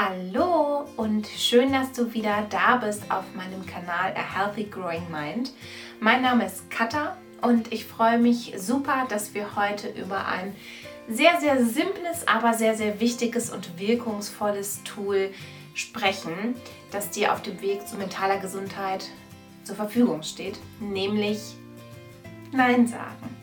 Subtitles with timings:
[0.00, 5.50] Hallo und schön, dass du wieder da bist auf meinem Kanal A Healthy Growing Mind.
[5.98, 10.54] Mein Name ist Katha und ich freue mich super, dass wir heute über ein
[11.08, 15.32] sehr, sehr simples, aber sehr, sehr wichtiges und wirkungsvolles Tool
[15.74, 16.54] sprechen,
[16.92, 19.04] das dir auf dem Weg zu mentaler Gesundheit
[19.64, 21.40] zur Verfügung steht, nämlich
[22.52, 23.36] Nein sagen.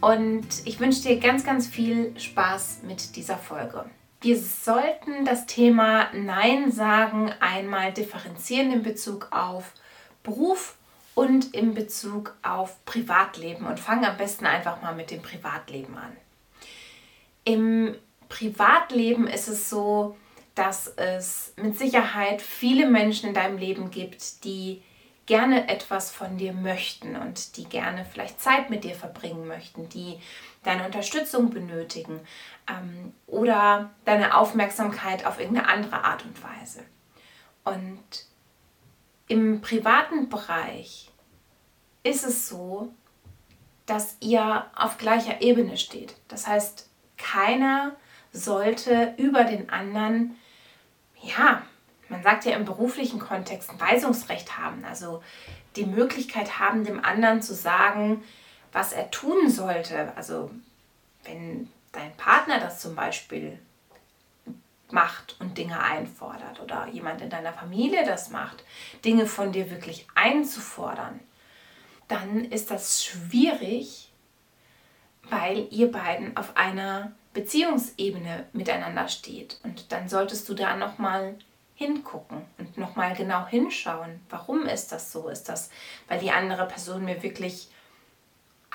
[0.00, 3.84] Und ich wünsche dir ganz, ganz viel Spaß mit dieser Folge.
[4.22, 9.72] Wir sollten das Thema Nein sagen einmal differenzieren in Bezug auf
[10.22, 10.76] Beruf
[11.16, 16.16] und in Bezug auf Privatleben und fangen am besten einfach mal mit dem Privatleben an.
[17.42, 17.96] Im
[18.28, 20.16] Privatleben ist es so,
[20.54, 24.82] dass es mit Sicherheit viele Menschen in deinem Leben gibt, die
[25.26, 30.20] gerne etwas von dir möchten und die gerne vielleicht Zeit mit dir verbringen möchten, die
[30.62, 32.20] deine Unterstützung benötigen
[32.68, 36.84] ähm, oder deine Aufmerksamkeit auf irgendeine andere Art und Weise.
[37.64, 38.26] Und
[39.28, 41.10] im privaten Bereich
[42.02, 42.92] ist es so,
[43.86, 46.14] dass ihr auf gleicher Ebene steht.
[46.28, 47.96] Das heißt, keiner
[48.32, 50.36] sollte über den anderen,
[51.20, 51.62] ja,
[52.08, 54.84] man sagt ja im beruflichen Kontext, ein Weisungsrecht haben.
[54.84, 55.22] Also
[55.76, 58.22] die Möglichkeit haben, dem anderen zu sagen,
[58.72, 60.16] was er tun sollte.
[60.16, 60.50] Also
[61.24, 63.58] wenn dein Partner das zum Beispiel
[64.90, 68.64] macht und Dinge einfordert oder jemand in deiner Familie das macht,
[69.04, 71.20] Dinge von dir wirklich einzufordern,
[72.08, 74.12] dann ist das schwierig,
[75.30, 79.58] weil ihr beiden auf einer Beziehungsebene miteinander steht.
[79.62, 81.36] Und dann solltest du da nochmal
[81.74, 84.20] hingucken und nochmal genau hinschauen.
[84.28, 85.28] Warum ist das so?
[85.28, 85.70] Ist das,
[86.08, 87.68] weil die andere Person mir wirklich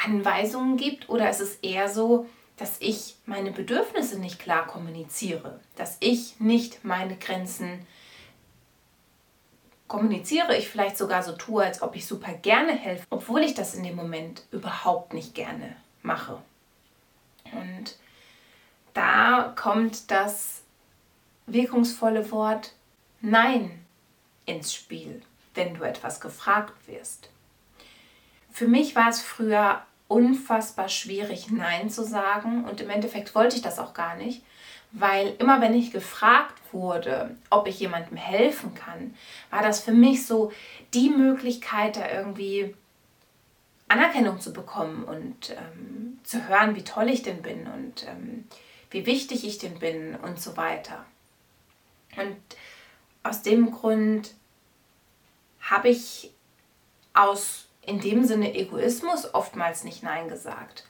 [0.05, 5.97] Anweisungen gibt oder ist es eher so, dass ich meine Bedürfnisse nicht klar kommuniziere, dass
[5.99, 7.85] ich nicht meine Grenzen
[9.87, 13.73] kommuniziere, ich vielleicht sogar so tue, als ob ich super gerne helfe, obwohl ich das
[13.73, 16.41] in dem Moment überhaupt nicht gerne mache.
[17.53, 17.95] Und
[18.93, 20.61] da kommt das
[21.45, 22.73] wirkungsvolle Wort
[23.21, 23.85] Nein
[24.45, 25.21] ins Spiel,
[25.53, 27.29] wenn du etwas gefragt wirst.
[28.51, 32.65] Für mich war es früher unfassbar schwierig, Nein zu sagen.
[32.65, 34.43] Und im Endeffekt wollte ich das auch gar nicht,
[34.91, 39.15] weil immer wenn ich gefragt wurde, ob ich jemandem helfen kann,
[39.49, 40.51] war das für mich so
[40.93, 42.73] die Möglichkeit, da irgendwie
[43.89, 48.45] Anerkennung zu bekommen und ähm, zu hören, wie toll ich denn bin und ähm,
[48.91, 51.05] wie wichtig ich denn bin und so weiter.
[52.17, 52.37] Und
[53.23, 54.33] aus dem Grund
[55.61, 56.31] habe ich
[57.13, 60.85] aus in dem Sinne Egoismus oftmals nicht Nein gesagt.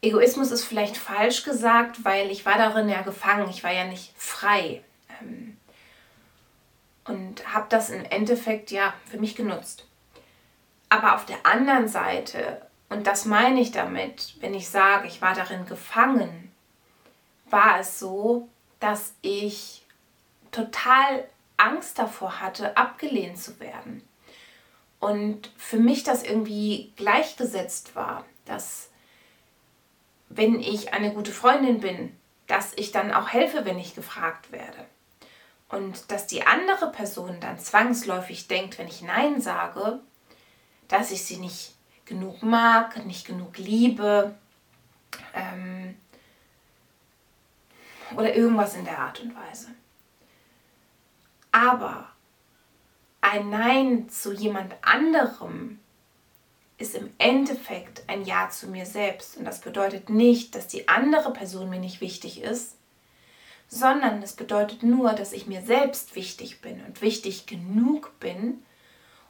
[0.00, 4.14] Egoismus ist vielleicht falsch gesagt, weil ich war darin ja gefangen, ich war ja nicht
[4.16, 4.82] frei.
[5.20, 5.56] Ähm,
[7.04, 9.86] und habe das im Endeffekt ja für mich genutzt.
[10.88, 15.34] Aber auf der anderen Seite, und das meine ich damit, wenn ich sage, ich war
[15.34, 16.52] darin gefangen,
[17.46, 18.48] war es so,
[18.78, 19.84] dass ich
[20.52, 21.24] total
[21.56, 24.02] Angst davor hatte, abgelehnt zu werden.
[25.02, 28.88] Und für mich das irgendwie gleichgesetzt war, dass
[30.28, 34.86] wenn ich eine gute Freundin bin, dass ich dann auch helfe, wenn ich gefragt werde.
[35.68, 39.98] Und dass die andere Person dann zwangsläufig denkt, wenn ich Nein sage,
[40.86, 41.74] dass ich sie nicht
[42.04, 44.36] genug mag, nicht genug liebe
[45.34, 45.96] ähm,
[48.14, 49.66] oder irgendwas in der Art und Weise.
[51.50, 52.11] Aber
[53.22, 55.78] ein Nein zu jemand anderem
[56.76, 59.38] ist im Endeffekt ein Ja zu mir selbst.
[59.38, 62.76] Und das bedeutet nicht, dass die andere Person mir nicht wichtig ist,
[63.68, 68.62] sondern es bedeutet nur, dass ich mir selbst wichtig bin und wichtig genug bin,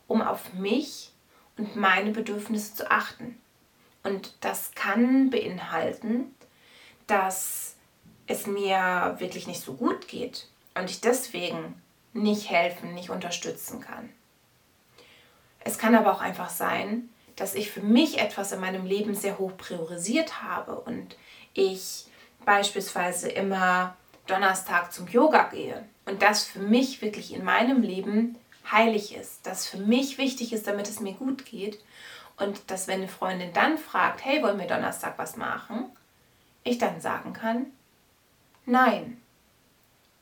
[0.08, 1.12] um auf mich
[1.56, 3.38] und meine Bedürfnisse zu achten.
[4.02, 6.34] Und das kann beinhalten,
[7.06, 7.76] dass
[8.26, 11.74] es mir wirklich nicht so gut geht und ich deswegen
[12.12, 14.10] nicht helfen, nicht unterstützen kann.
[15.60, 19.38] Es kann aber auch einfach sein, dass ich für mich etwas in meinem Leben sehr
[19.38, 21.16] hoch priorisiert habe und
[21.54, 22.06] ich
[22.44, 28.36] beispielsweise immer Donnerstag zum Yoga gehe und das für mich wirklich in meinem Leben
[28.70, 31.82] heilig ist, das für mich wichtig ist, damit es mir gut geht
[32.36, 35.86] und dass wenn eine Freundin dann fragt, hey, wollen wir Donnerstag was machen,
[36.64, 37.66] ich dann sagen kann,
[38.66, 39.20] nein,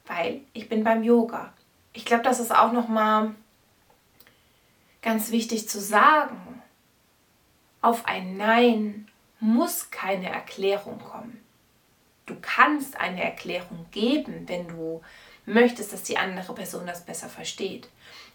[0.06, 1.52] weil ich bin beim Yoga
[1.92, 3.34] ich glaube, das ist auch noch mal
[5.02, 6.62] ganz wichtig zu sagen.
[7.82, 9.08] Auf ein Nein
[9.40, 11.40] muss keine Erklärung kommen.
[12.26, 15.02] du kannst eine Erklärung geben, wenn du
[15.46, 17.88] möchtest, dass die andere Person das besser versteht.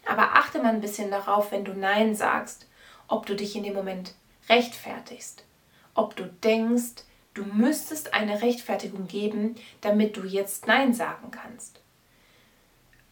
[0.06, 2.68] Aber achte mal ein bisschen darauf, wenn du Nein sagst,
[3.08, 4.14] ob du dich in dem Moment
[4.48, 5.44] rechtfertigst,
[5.94, 7.04] ob du denkst,
[7.34, 11.80] du müsstest eine Rechtfertigung geben, damit du jetzt Nein sagen kannst.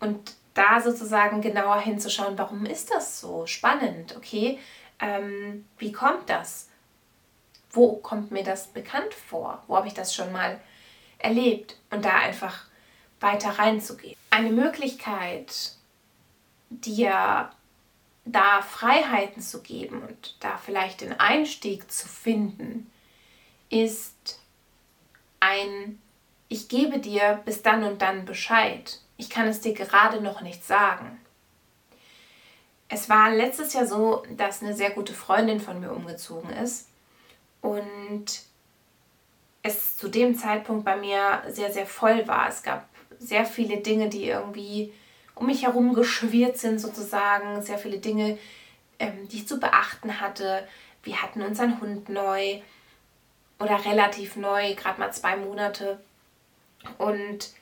[0.05, 4.59] Und da sozusagen genauer hinzuschauen, warum ist das so spannend, okay?
[5.01, 6.69] Ähm, wie kommt das?
[7.71, 9.63] Wo kommt mir das bekannt vor?
[9.67, 10.61] Wo habe ich das schon mal
[11.19, 11.77] erlebt?
[11.91, 12.67] Und da einfach
[13.21, 14.17] weiter reinzugehen.
[14.31, 15.73] Eine Möglichkeit,
[16.69, 17.51] dir
[18.25, 22.91] da Freiheiten zu geben und da vielleicht den Einstieg zu finden,
[23.71, 24.41] ist
[25.41, 26.01] ein
[26.49, 29.01] Ich gebe dir bis dann und dann Bescheid.
[29.25, 31.19] Ich kann es dir gerade noch nicht sagen.
[32.91, 36.89] Es war letztes Jahr so, dass eine sehr gute Freundin von mir umgezogen ist
[37.63, 38.27] und
[39.63, 42.51] es zu dem Zeitpunkt bei mir sehr, sehr voll war.
[42.51, 42.87] Es gab
[43.19, 44.93] sehr viele Dinge, die irgendwie
[45.35, 47.63] um mich herum geschwirrt sind, sozusagen.
[47.63, 48.39] Sehr viele Dinge,
[48.99, 50.69] ähm, die ich zu beachten hatte.
[51.03, 52.61] Wir hatten unseren Hund neu
[53.59, 55.99] oder relativ neu, gerade mal zwei Monate.
[56.99, 57.55] Und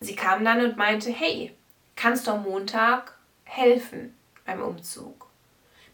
[0.00, 1.54] sie kam dann und meinte, hey,
[1.94, 4.14] kannst du am Montag helfen
[4.44, 5.26] beim Umzug?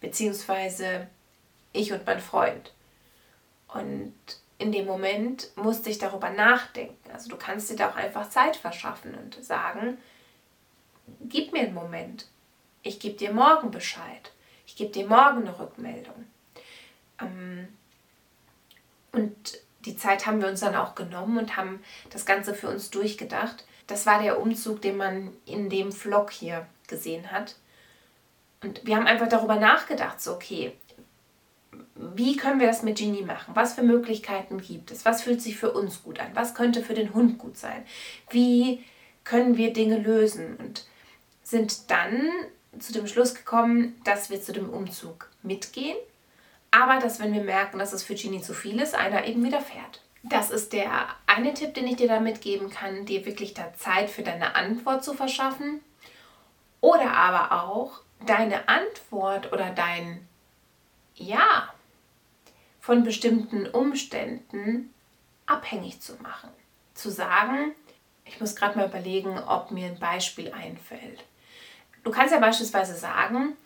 [0.00, 1.08] Beziehungsweise
[1.72, 2.72] ich und mein Freund.
[3.68, 4.14] Und
[4.58, 7.10] in dem Moment musste ich darüber nachdenken.
[7.12, 9.98] Also du kannst dir da auch einfach Zeit verschaffen und sagen,
[11.20, 12.26] gib mir einen Moment.
[12.82, 14.32] Ich gebe dir morgen Bescheid.
[14.66, 16.26] Ich gebe dir morgen eine Rückmeldung.
[17.20, 17.68] Ähm,
[19.12, 22.90] und die Zeit haben wir uns dann auch genommen und haben das Ganze für uns
[22.90, 23.64] durchgedacht.
[23.86, 27.56] Das war der Umzug, den man in dem Vlog hier gesehen hat.
[28.62, 30.72] Und wir haben einfach darüber nachgedacht, so okay,
[31.94, 33.54] wie können wir das mit Genie machen?
[33.54, 35.04] Was für Möglichkeiten gibt es?
[35.04, 36.30] Was fühlt sich für uns gut an?
[36.34, 37.84] Was könnte für den Hund gut sein?
[38.30, 38.84] Wie
[39.24, 40.56] können wir Dinge lösen?
[40.56, 40.86] Und
[41.42, 42.30] sind dann
[42.78, 45.96] zu dem Schluss gekommen, dass wir zu dem Umzug mitgehen,
[46.72, 49.60] aber dass, wenn wir merken, dass es für Genie zu viel ist, einer eben wieder
[49.60, 50.02] fährt.
[50.24, 50.90] Das ist der
[51.26, 55.04] eine Tipp, den ich dir da mitgeben kann, dir wirklich da Zeit für deine Antwort
[55.04, 55.80] zu verschaffen.
[56.80, 60.26] Oder aber auch deine Antwort oder dein
[61.14, 61.72] Ja
[62.80, 64.92] von bestimmten Umständen
[65.46, 66.50] abhängig zu machen.
[66.94, 67.74] Zu sagen,
[68.24, 71.24] ich muss gerade mal überlegen, ob mir ein Beispiel einfällt.
[72.02, 73.56] Du kannst ja beispielsweise sagen,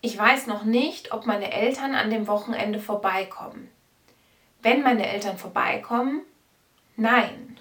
[0.00, 3.70] ich weiß noch nicht, ob meine Eltern an dem Wochenende vorbeikommen.
[4.62, 6.22] Wenn meine Eltern vorbeikommen,
[6.96, 7.58] nein.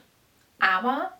[0.59, 1.11] Aber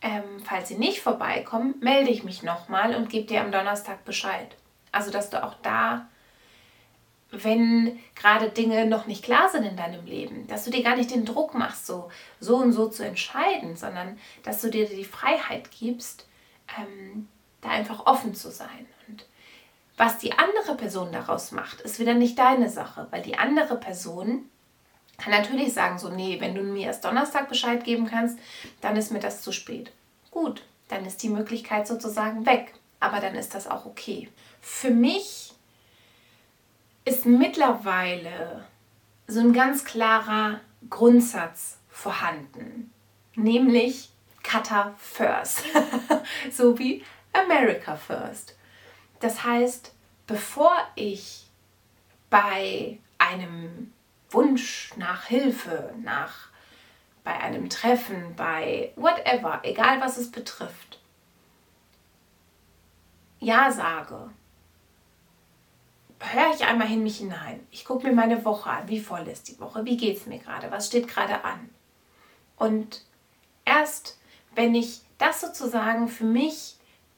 [0.00, 4.56] ähm, falls sie nicht vorbeikommen, melde ich mich nochmal und gebe dir am Donnerstag Bescheid.
[4.90, 6.08] Also, dass du auch da,
[7.30, 11.10] wenn gerade Dinge noch nicht klar sind in deinem Leben, dass du dir gar nicht
[11.10, 12.10] den Druck machst, so,
[12.40, 16.26] so und so zu entscheiden, sondern dass du dir die Freiheit gibst,
[16.78, 17.28] ähm,
[17.62, 18.86] da einfach offen zu sein.
[20.04, 24.50] Was die andere Person daraus macht, ist wieder nicht deine Sache, weil die andere Person
[25.16, 28.36] kann natürlich sagen, so, nee, wenn du mir erst Donnerstag Bescheid geben kannst,
[28.80, 29.92] dann ist mir das zu spät.
[30.32, 34.28] Gut, dann ist die Möglichkeit sozusagen weg, aber dann ist das auch okay.
[34.60, 35.54] Für mich
[37.04, 38.64] ist mittlerweile
[39.28, 40.58] so ein ganz klarer
[40.90, 42.92] Grundsatz vorhanden,
[43.36, 44.10] nämlich
[44.42, 45.62] Cutter First,
[46.50, 48.56] so wie America First.
[49.20, 49.91] Das heißt,
[50.26, 51.46] bevor ich
[52.30, 53.92] bei einem
[54.30, 56.48] Wunsch nach Hilfe, nach
[57.24, 60.98] bei einem Treffen, bei whatever, egal was es betrifft,
[63.38, 64.30] Ja sage,
[66.20, 67.66] höre ich einmal in mich hinein.
[67.72, 68.88] Ich gucke mir meine Woche an.
[68.88, 69.84] Wie voll ist die Woche?
[69.84, 70.70] Wie geht es mir gerade?
[70.70, 71.68] Was steht gerade an?
[72.56, 73.04] Und
[73.64, 74.18] erst
[74.54, 76.76] wenn ich das sozusagen für mich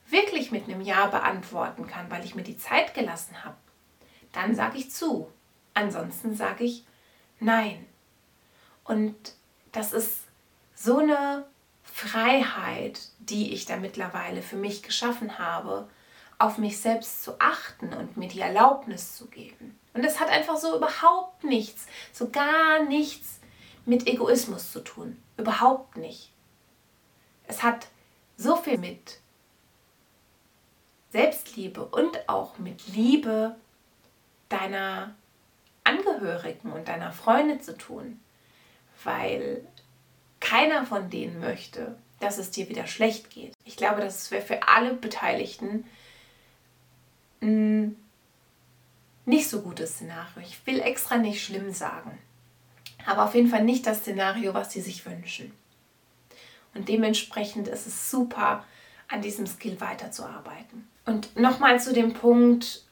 [0.08, 3.56] wirklich mit einem Ja beantworten kann, weil ich mir die Zeit gelassen habe,
[4.32, 5.30] dann sage ich zu.
[5.74, 6.84] Ansonsten sage ich
[7.40, 7.86] Nein.
[8.84, 9.34] Und
[9.72, 10.20] das ist
[10.74, 11.46] so eine
[11.82, 15.88] Freiheit, die ich da mittlerweile für mich geschaffen habe,
[16.38, 19.78] auf mich selbst zu achten und mir die Erlaubnis zu geben.
[19.94, 23.40] Und es hat einfach so überhaupt nichts, so gar nichts
[23.84, 25.22] mit Egoismus zu tun.
[25.36, 26.32] Überhaupt nicht.
[27.46, 27.88] Es hat
[28.36, 29.20] so viel mit
[31.14, 33.54] Selbstliebe und auch mit Liebe
[34.48, 35.14] deiner
[35.84, 38.18] Angehörigen und deiner Freunde zu tun,
[39.04, 39.64] weil
[40.40, 43.52] keiner von denen möchte, dass es dir wieder schlecht geht.
[43.64, 45.84] Ich glaube, das wäre für alle Beteiligten
[47.40, 47.94] ein
[49.24, 50.42] nicht so gutes Szenario.
[50.42, 52.18] Ich will extra nicht schlimm sagen.
[53.06, 55.52] aber auf jeden Fall nicht das Szenario, was sie sich wünschen.
[56.74, 58.64] Und dementsprechend ist es super,
[59.06, 60.88] an diesem Skill weiterzuarbeiten.
[61.04, 62.84] Und nochmal zu dem Punkt,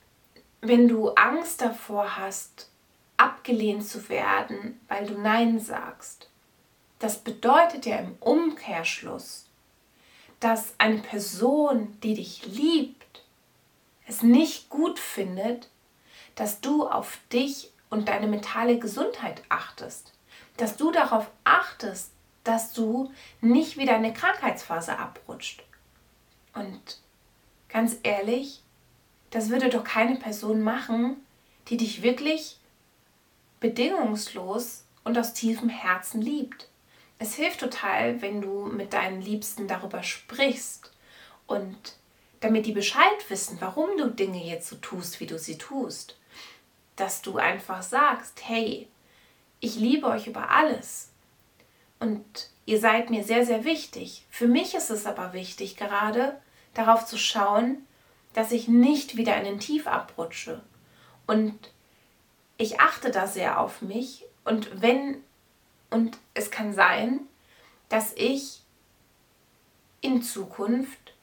[0.60, 2.68] wenn du Angst davor hast,
[3.16, 6.28] abgelehnt zu werden, weil du Nein sagst,
[6.98, 9.46] das bedeutet ja im Umkehrschluss,
[10.40, 13.22] dass eine Person, die dich liebt,
[14.06, 15.68] es nicht gut findet,
[16.34, 20.12] dass du auf dich und deine mentale Gesundheit achtest,
[20.56, 22.12] dass du darauf achtest,
[22.44, 25.62] dass du nicht wieder eine Krankheitsphase abrutscht.
[26.54, 26.98] Und
[27.72, 28.62] ganz ehrlich,
[29.30, 31.16] das würde doch keine Person machen,
[31.68, 32.58] die dich wirklich
[33.60, 36.68] bedingungslos und aus tiefem Herzen liebt.
[37.18, 40.92] Es hilft total, wenn du mit deinen Liebsten darüber sprichst
[41.46, 41.96] und
[42.40, 46.18] damit die Bescheid wissen, warum du Dinge jetzt so tust, wie du sie tust.
[46.96, 48.88] Dass du einfach sagst, hey,
[49.60, 51.10] ich liebe euch über alles
[52.00, 54.26] und ihr seid mir sehr, sehr wichtig.
[54.28, 56.40] Für mich ist es aber wichtig, gerade
[56.74, 57.86] darauf zu schauen,
[58.34, 60.62] dass ich nicht wieder in den Tief abrutsche.
[61.26, 61.58] Und
[62.56, 64.24] ich achte da sehr auf mich.
[64.44, 65.22] Und wenn,
[65.90, 67.20] und es kann sein,
[67.88, 68.62] dass ich
[70.00, 71.14] in Zukunft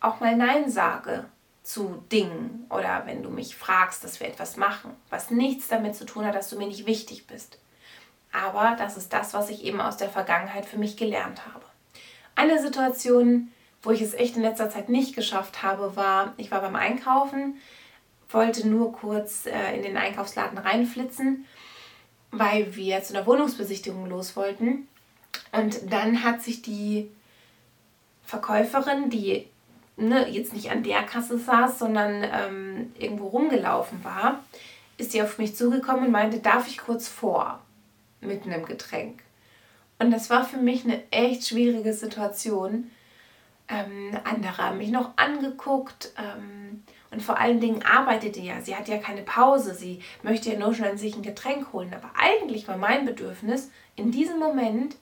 [0.00, 1.26] auch mal Nein sage
[1.62, 6.04] zu Dingen oder wenn du mich fragst, dass wir etwas machen, was nichts damit zu
[6.04, 7.58] tun hat, dass du mir nicht wichtig bist.
[8.32, 11.64] Aber das ist das, was ich eben aus der Vergangenheit für mich gelernt habe.
[12.34, 13.50] Eine Situation,
[13.84, 17.56] wo ich es echt in letzter Zeit nicht geschafft habe, war, ich war beim Einkaufen,
[18.28, 21.44] wollte nur kurz äh, in den Einkaufsladen reinflitzen,
[22.30, 24.88] weil wir zu einer Wohnungsbesichtigung los wollten.
[25.52, 27.10] Und dann hat sich die
[28.24, 29.46] Verkäuferin, die
[29.96, 34.42] ne, jetzt nicht an der Kasse saß, sondern ähm, irgendwo rumgelaufen war,
[34.96, 37.60] ist sie auf mich zugekommen und meinte, darf ich kurz vor?
[38.24, 39.22] mit einem Getränk.
[39.98, 42.90] Und das war für mich eine echt schwierige Situation.
[43.68, 48.60] Ähm, andere haben mich noch angeguckt ähm, und vor allen Dingen arbeitete ja.
[48.60, 51.94] Sie hat ja keine Pause, sie möchte ja nur schnell sich ein Getränk holen.
[51.94, 54.96] Aber eigentlich war mein Bedürfnis in diesem Moment,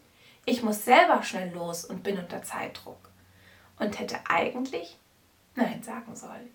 [0.44, 2.98] ich muss selber schnell los und bin unter Zeitdruck.
[3.78, 4.96] Und hätte eigentlich
[5.54, 6.50] Nein sagen sollen.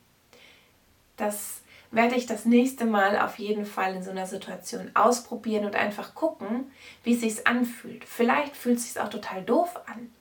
[1.17, 1.61] Das
[1.91, 6.15] werde ich das nächste Mal auf jeden Fall in so einer Situation ausprobieren und einfach
[6.15, 6.71] gucken,
[7.03, 8.03] wie es sich anfühlt.
[8.05, 10.11] Vielleicht fühlt es sich auch total doof an.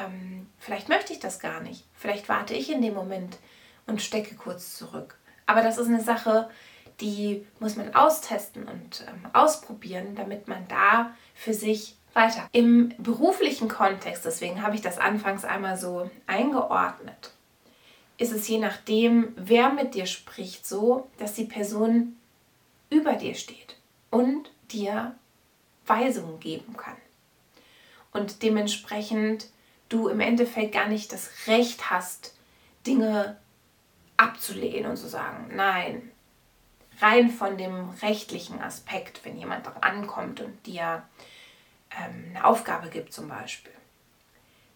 [0.00, 1.84] Ähm, vielleicht möchte ich das gar nicht.
[1.94, 3.38] Vielleicht warte ich in dem Moment
[3.86, 5.18] und stecke kurz zurück.
[5.46, 6.48] Aber das ist eine Sache,
[7.00, 12.48] die muss man austesten und ähm, ausprobieren, damit man da für sich weiter.
[12.52, 17.32] Im beruflichen Kontext, deswegen habe ich das anfangs einmal so eingeordnet,
[18.18, 22.16] ist es je nachdem, wer mit dir spricht, so, dass die Person
[22.90, 23.76] über dir steht
[24.10, 25.14] und dir
[25.86, 26.96] Weisungen geben kann.
[28.12, 29.46] Und dementsprechend
[29.92, 32.34] du im Endeffekt gar nicht das Recht hast,
[32.86, 33.36] Dinge
[34.16, 36.10] abzulehnen und zu sagen, nein,
[37.00, 41.02] rein von dem rechtlichen Aspekt, wenn jemand darauf ankommt und dir
[41.90, 43.72] ähm, eine Aufgabe gibt zum Beispiel.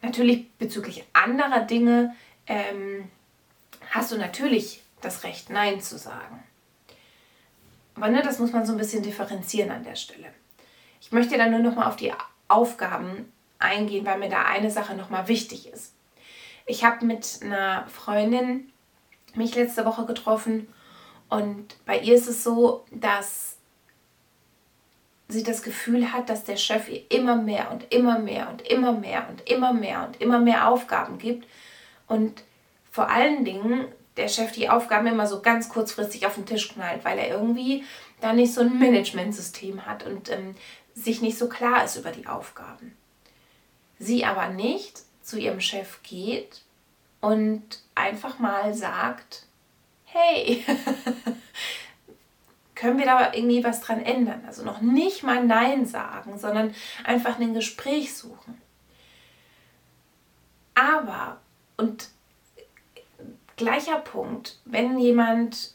[0.03, 2.15] Natürlich bezüglich anderer Dinge
[2.47, 3.11] ähm,
[3.91, 6.43] hast du natürlich das Recht, Nein zu sagen.
[7.95, 10.29] Aber ne, das muss man so ein bisschen differenzieren an der Stelle.
[11.01, 12.13] Ich möchte dann nur noch mal auf die
[12.49, 15.93] Aufgaben eingehen, weil mir da eine Sache noch mal wichtig ist.
[16.67, 18.73] Ich habe mit einer Freundin
[19.35, 20.69] mich letzte Woche getroffen
[21.29, 23.57] und bei ihr ist es so, dass
[25.29, 28.93] sie das Gefühl hat, dass der Chef ihr immer mehr und immer mehr und immer
[28.93, 31.47] mehr und immer mehr und immer mehr Aufgaben gibt
[32.07, 32.45] und
[32.91, 33.87] vor allen Dingen
[34.17, 37.85] der Chef die Aufgaben immer so ganz kurzfristig auf den Tisch knallt, weil er irgendwie
[38.21, 40.55] da nicht so ein Managementsystem hat und ähm,
[40.95, 42.97] sich nicht so klar ist über die Aufgaben.
[43.99, 46.63] Sie aber nicht zu ihrem Chef geht
[47.21, 47.63] und
[47.95, 49.47] einfach mal sagt,
[50.05, 50.65] hey,
[52.75, 54.45] können wir da irgendwie was dran ändern?
[54.47, 56.75] Also noch nicht mal Nein sagen, sondern
[57.05, 58.61] einfach ein Gespräch suchen.
[60.75, 61.41] Aber,
[61.79, 62.11] und
[63.57, 65.73] Gleicher Punkt, wenn jemand,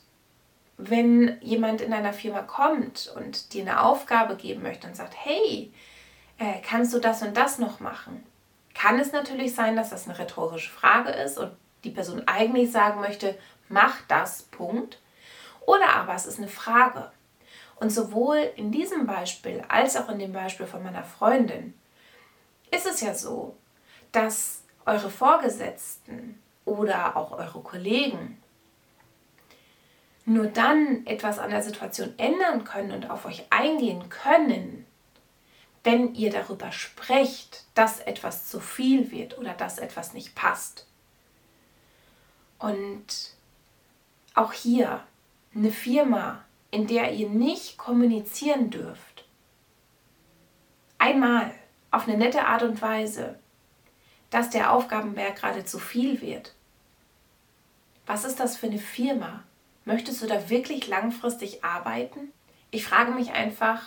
[0.77, 5.73] wenn jemand in einer Firma kommt und dir eine Aufgabe geben möchte und sagt, hey,
[6.41, 8.23] äh, kannst du das und das noch machen?
[8.73, 11.51] Kann es natürlich sein, dass das eine rhetorische Frage ist und
[11.83, 13.37] die Person eigentlich sagen möchte,
[13.69, 14.99] mach das, Punkt.
[15.67, 17.11] Oder aber es ist eine Frage.
[17.75, 21.75] Und sowohl in diesem Beispiel als auch in dem Beispiel von meiner Freundin
[22.71, 23.55] ist es ja so,
[24.11, 28.41] dass eure Vorgesetzten oder auch eure Kollegen
[30.25, 34.85] nur dann etwas an der Situation ändern können und auf euch eingehen können,
[35.83, 40.85] wenn ihr darüber sprecht, dass etwas zu viel wird oder dass etwas nicht passt.
[42.59, 43.33] Und
[44.35, 45.03] auch hier
[45.55, 49.25] eine Firma, in der ihr nicht kommunizieren dürft.
[50.99, 51.51] Einmal
[51.89, 53.39] auf eine nette Art und Weise,
[54.29, 56.53] dass der Aufgabenberg gerade zu viel wird.
[58.05, 59.43] Was ist das für eine Firma?
[59.83, 62.31] Möchtest du da wirklich langfristig arbeiten?
[62.69, 63.81] Ich frage mich einfach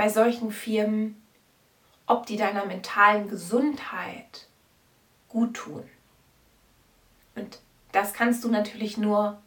[0.00, 1.20] bei solchen Firmen,
[2.06, 4.48] ob die deiner mentalen Gesundheit
[5.28, 5.82] gut tun.
[7.34, 7.58] Und
[7.92, 9.42] das kannst du natürlich nur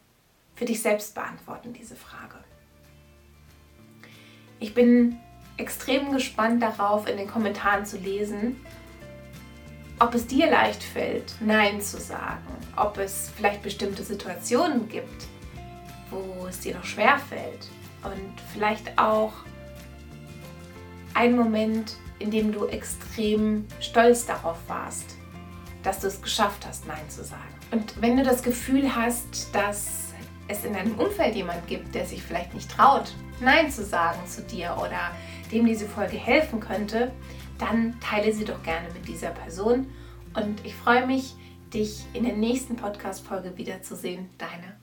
[0.54, 2.36] für dich selbst beantworten, diese Frage.
[4.60, 5.18] Ich bin
[5.56, 8.64] extrem gespannt darauf, in den Kommentaren zu lesen,
[9.98, 12.46] ob es dir leicht fällt, Nein zu sagen,
[12.76, 15.26] ob es vielleicht bestimmte Situationen gibt,
[16.10, 17.66] wo es dir noch schwer fällt
[18.04, 19.32] und vielleicht auch
[21.14, 25.16] ein Moment, in dem du extrem stolz darauf warst,
[25.82, 27.42] dass du es geschafft hast, Nein zu sagen.
[27.70, 30.12] Und wenn du das Gefühl hast, dass
[30.48, 34.42] es in deinem Umfeld jemand gibt, der sich vielleicht nicht traut, Nein zu sagen zu
[34.42, 35.10] dir oder
[35.50, 37.12] dem diese Folge helfen könnte,
[37.58, 39.86] dann teile sie doch gerne mit dieser Person.
[40.34, 41.34] Und ich freue mich,
[41.72, 44.28] dich in der nächsten Podcast-Folge wiederzusehen.
[44.38, 44.76] Deine